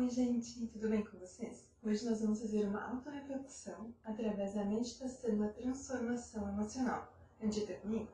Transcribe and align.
Oi, 0.00 0.08
gente, 0.08 0.66
tudo 0.68 0.88
bem 0.88 1.04
com 1.04 1.18
vocês? 1.18 1.68
Hoje 1.82 2.08
nós 2.08 2.22
vamos 2.22 2.40
fazer 2.40 2.64
uma 2.64 2.82
autorreflexão 2.88 3.92
através 4.02 4.54
da 4.54 4.64
meditação 4.64 5.36
da 5.36 5.48
transformação 5.48 6.48
emocional. 6.48 7.12
Medita 7.38 7.74
comigo? 7.74 8.08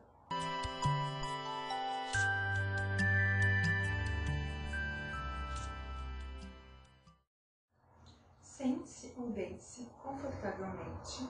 Sente-se 8.43 9.15
ou 9.17 9.31
deite-se 9.31 9.85
confortavelmente, 10.03 11.29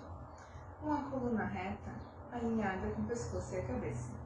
com 0.81 0.91
a 0.91 1.03
coluna 1.11 1.45
reta 1.45 2.01
alinhada 2.33 2.93
com 2.93 3.03
o 3.03 3.07
pescoço 3.07 3.55
e 3.57 3.59
a 3.59 3.67
cabeça. 3.67 4.26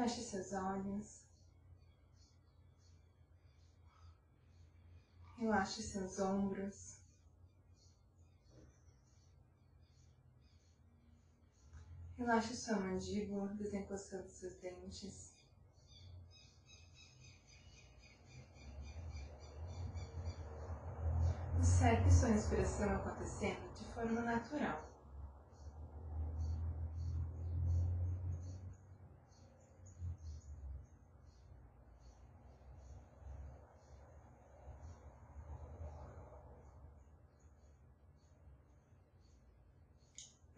Feche 0.00 0.22
seus 0.22 0.54
olhos. 0.54 1.26
Relaxe 5.36 5.82
seus 5.82 6.18
ombros. 6.18 7.00
Relaxe 12.16 12.56
sua 12.56 12.80
mandíbula, 12.80 13.48
desencostando 13.48 14.26
seus 14.30 14.54
dentes. 14.62 15.34
Observe 21.58 22.10
sua 22.10 22.28
respiração 22.30 22.96
acontecendo 22.96 23.70
de 23.74 23.84
forma 23.92 24.22
natural. 24.22 24.89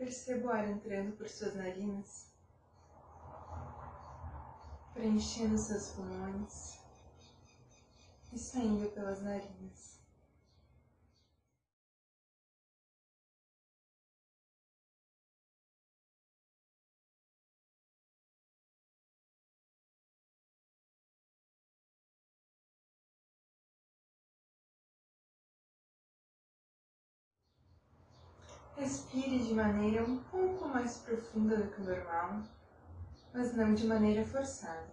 Perceba 0.03 0.48
o 0.48 0.50
ar 0.50 0.69
entrando 0.69 1.17
por 1.17 1.28
suas 1.28 1.55
narinas, 1.55 2.27
preenchendo 4.92 5.56
seus 5.56 5.91
pulmões 5.91 6.81
e 8.33 8.36
saindo 8.36 8.91
pelas 8.91 9.23
narinas. 9.23 10.02
Respire 28.77 29.39
de 29.39 29.55
maneira 29.55 30.03
um 30.03 30.19
pouco 30.25 30.67
mais 30.69 30.98
profunda 30.98 31.56
do 31.56 31.70
que 31.70 31.81
o 31.83 31.84
normal, 31.84 32.42
mas 33.33 33.55
não 33.55 33.75
de 33.75 33.87
maneira 33.87 34.25
forçada. 34.25 34.91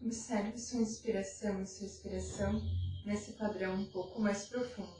Observe 0.00 0.58
sua 0.58 0.80
inspiração 0.80 1.62
e 1.62 1.66
sua 1.66 1.86
expiração 1.86 2.60
nesse 3.06 3.32
padrão 3.32 3.76
um 3.76 3.90
pouco 3.90 4.20
mais 4.20 4.44
profundo. 4.46 4.91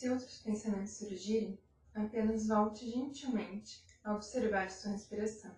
Se 0.00 0.08
outros 0.08 0.38
pensamentos 0.38 0.92
surgirem, 0.92 1.58
apenas 1.94 2.48
volte 2.48 2.90
gentilmente 2.90 3.84
a 4.02 4.14
observar 4.14 4.70
sua 4.70 4.92
respiração. 4.92 5.54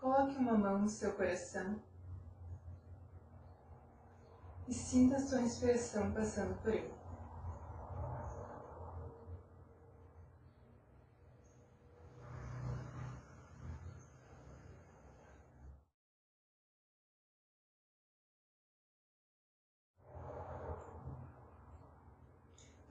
Coloque 0.00 0.36
uma 0.36 0.58
mão 0.58 0.80
no 0.80 0.88
seu 0.88 1.12
coração 1.12 1.80
e 4.66 4.74
sinta 4.74 5.14
a 5.14 5.20
sua 5.20 5.38
respiração 5.38 6.12
passando 6.12 6.60
por 6.60 6.74
ele. 6.74 6.99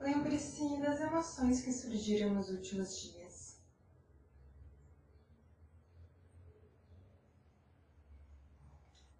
Lembre-se 0.00 0.78
das 0.78 0.98
emoções 0.98 1.60
que 1.60 1.70
surgiram 1.70 2.32
nos 2.32 2.48
últimos 2.48 3.02
dias. 3.02 3.60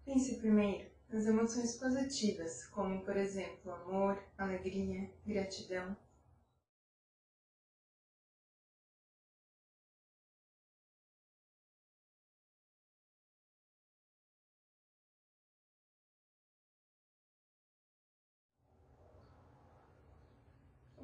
Pense 0.03 0.37
primeiro 0.37 0.89
nas 1.07 1.27
emoções 1.27 1.77
positivas, 1.77 2.65
como, 2.67 2.99
por 3.01 3.15
exemplo, 3.15 3.71
amor, 3.71 4.23
alegria, 4.35 5.07
gratidão. 5.23 5.95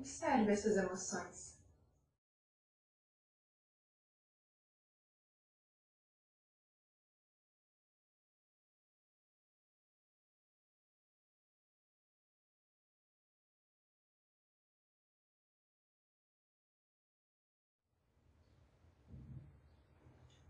Observe 0.08 0.54
essas 0.54 0.78
emoções. 0.78 1.54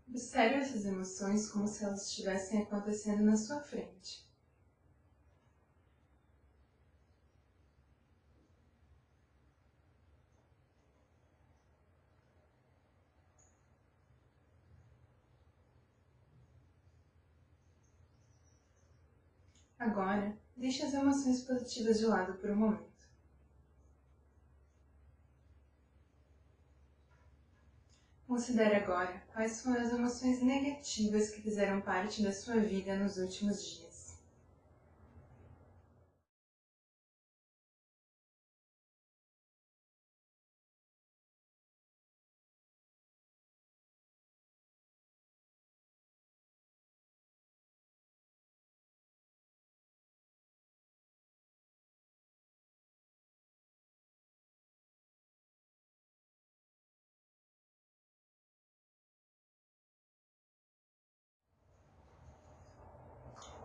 Observe 0.08 0.56
essas 0.56 0.84
emoções 0.84 1.46
como 1.50 1.66
se 1.66 1.82
elas 1.82 2.08
estivessem 2.08 2.58
acontecendo 2.60 3.22
na 3.22 3.36
sua 3.36 3.58
frente. 3.58 4.27
Agora, 19.78 20.36
deixe 20.56 20.82
as 20.82 20.92
emoções 20.92 21.42
positivas 21.42 21.98
de 21.98 22.06
lado 22.06 22.34
por 22.34 22.50
um 22.50 22.56
momento. 22.56 22.88
Considere 28.26 28.76
agora 28.76 29.22
quais 29.32 29.62
foram 29.62 29.80
as 29.80 29.92
emoções 29.92 30.42
negativas 30.42 31.30
que 31.30 31.40
fizeram 31.40 31.80
parte 31.80 32.22
da 32.22 32.32
sua 32.32 32.56
vida 32.60 32.94
nos 32.96 33.16
últimos 33.16 33.64
dias. 33.64 33.87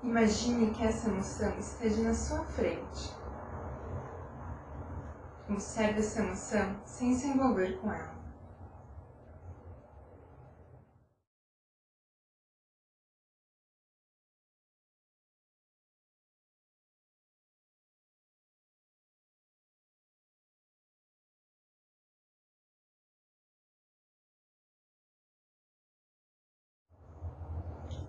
Imagine 0.03 0.71
que 0.71 0.83
essa 0.83 1.07
emoção 1.07 1.57
esteja 1.57 2.03
na 2.03 2.13
sua 2.13 2.43
frente. 2.43 3.09
Observe 5.49 5.99
essa 5.99 6.21
emoção 6.21 6.75
sem 6.85 7.15
se 7.15 7.27
envolver 7.27 7.79
com 7.79 7.91
ela. 7.91 8.13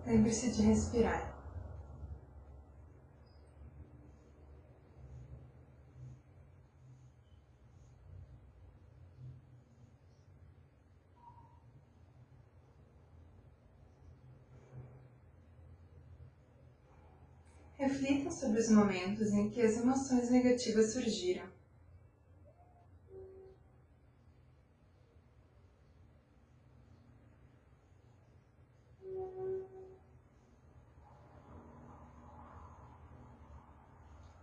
Lembre-se 0.04 0.50
de 0.50 0.62
respirar. 0.62 1.33
Reflita 17.94 18.28
sobre 18.28 18.58
os 18.58 18.68
momentos 18.68 19.30
em 19.32 19.48
que 19.48 19.62
as 19.62 19.76
emoções 19.76 20.28
negativas 20.28 20.92
surgiram. 20.92 21.46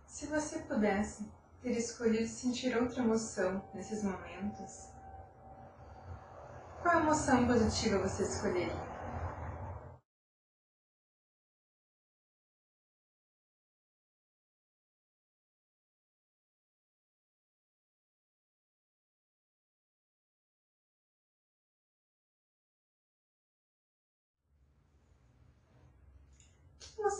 Se 0.06 0.26
você 0.28 0.60
pudesse 0.60 1.30
ter 1.60 1.72
escolhido 1.72 2.26
sentir 2.26 2.74
outra 2.74 3.02
emoção 3.02 3.62
nesses 3.74 4.02
momentos, 4.02 4.88
qual 6.80 7.00
emoção 7.00 7.46
positiva 7.46 7.98
você 7.98 8.22
escolheria? 8.22 8.91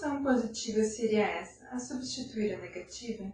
Emoção 0.02 0.20
positiva 0.20 0.82
seria 0.82 1.24
essa 1.24 1.64
a 1.68 1.78
substituir 1.78 2.52
a 2.54 2.58
negativa? 2.60 3.32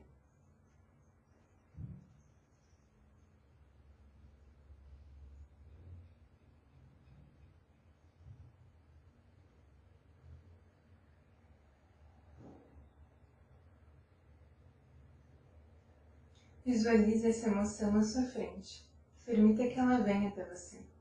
Visualize 16.66 17.26
essa 17.26 17.48
emoção 17.48 17.96
à 17.96 18.02
sua 18.02 18.24
frente. 18.24 18.86
Permita 19.24 19.66
que 19.66 19.78
ela 19.78 20.00
venha 20.00 20.28
até 20.28 20.44
você. 20.44 20.97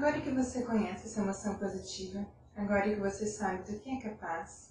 Agora 0.00 0.18
que 0.18 0.30
você 0.30 0.62
conhece 0.62 1.08
essa 1.08 1.20
emoção 1.20 1.56
positiva, 1.56 2.26
agora 2.56 2.88
que 2.88 2.94
você 2.94 3.26
sabe 3.26 3.70
do 3.70 3.78
que 3.80 3.90
é 3.90 4.00
capaz, 4.00 4.70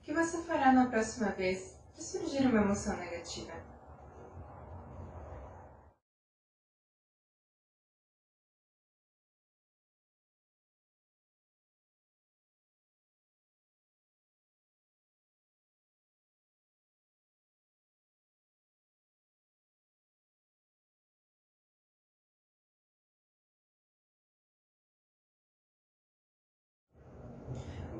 o 0.00 0.02
que 0.02 0.12
você 0.12 0.38
fará 0.38 0.72
na 0.72 0.86
próxima 0.86 1.28
vez 1.30 1.76
que 1.94 2.02
surgir 2.02 2.48
uma 2.48 2.62
emoção 2.62 2.96
negativa? 2.96 3.52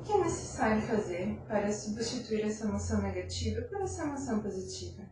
O 0.01 0.03
que 0.03 0.13
é 0.13 0.17
necessário 0.17 0.81
fazer 0.81 1.39
para 1.47 1.71
substituir 1.71 2.41
essa 2.41 2.65
emoção 2.65 3.03
negativa 3.03 3.61
por 3.61 3.79
essa 3.81 4.01
emoção 4.01 4.41
positiva? 4.41 5.03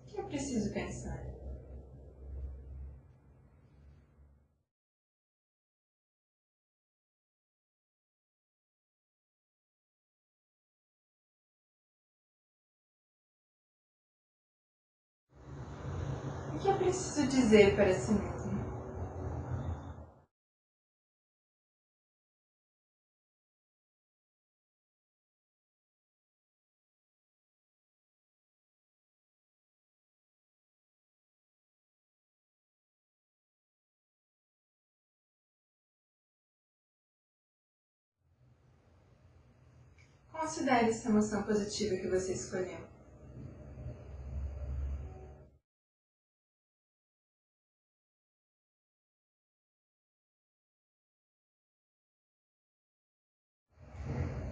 O 0.00 0.06
que 0.06 0.20
é 0.20 0.22
preciso 0.22 0.72
pensar? 0.72 1.19
Que 16.60 16.68
é 16.68 16.74
preciso 16.74 17.26
dizer 17.26 17.74
para 17.74 17.94
si 17.94 18.12
mesmo? 18.12 18.50
Considere 40.30 40.90
essa 40.90 41.08
emoção 41.08 41.42
positiva 41.42 41.96
que 41.96 42.08
você 42.08 42.32
escolheu. 42.32 42.89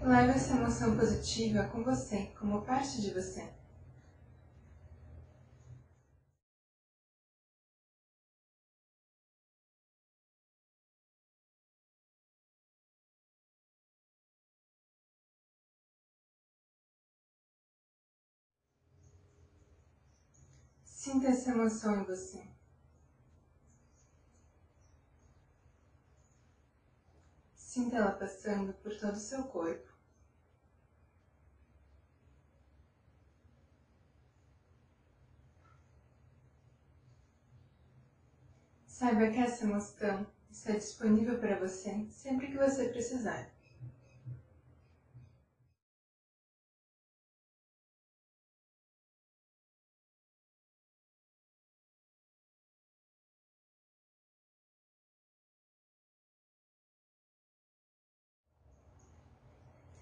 Leve 0.09 0.33
essa 0.33 0.57
emoção 0.57 0.97
positiva 0.97 1.65
com 1.65 1.85
você, 1.85 2.33
como 2.39 2.65
parte 2.65 3.03
de 3.03 3.11
você. 3.11 3.47
Sinta 20.83 21.27
essa 21.27 21.51
emoção 21.51 22.01
em 22.01 22.05
você. 22.05 22.49
Sinta 27.55 27.97
ela 27.97 28.13
passando 28.13 28.73
por 28.73 28.99
todo 28.99 29.13
o 29.13 29.21
seu 29.21 29.45
corpo. 29.45 29.98
Saiba 38.99 39.31
que 39.31 39.39
essa 39.39 39.63
emoção 39.63 40.27
está 40.51 40.73
disponível 40.73 41.39
para 41.39 41.57
você 41.61 42.05
sempre 42.11 42.49
que 42.49 42.57
você 42.57 42.89
precisar. 42.89 43.49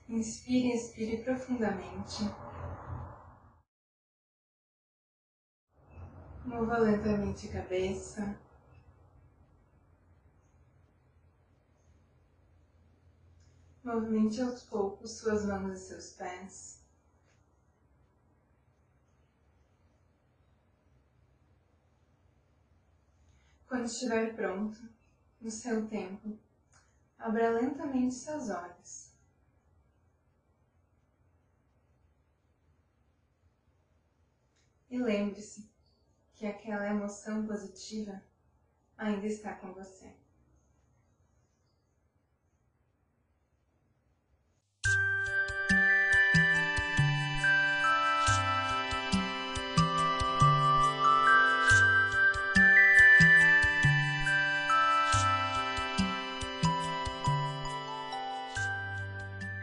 Inspire 0.09 0.69
e 0.69 0.75
expire 0.75 1.23
profundamente. 1.23 2.23
Mova 6.47 6.79
lentamente 6.79 7.51
a 7.51 7.53
cabeça. 7.61 8.46
Movimente 13.87 14.41
aos 14.41 14.65
poucos 14.65 15.13
suas 15.13 15.47
mãos 15.47 15.79
e 15.79 15.87
seus 15.87 16.15
pés. 16.15 16.83
Quando 23.69 23.85
estiver 23.85 24.35
pronto, 24.35 24.77
no 25.41 25.49
seu 25.49 25.87
tempo, 25.87 26.37
abra 27.17 27.61
lentamente 27.61 28.17
seus 28.17 28.51
olhos. 28.51 29.13
E 34.91 34.99
lembre-se 34.99 35.71
que 36.35 36.45
aquela 36.45 36.89
emoção 36.89 37.47
positiva 37.47 38.21
ainda 38.99 39.29
está 39.29 39.55
com 39.55 39.73
você. 39.73 40.26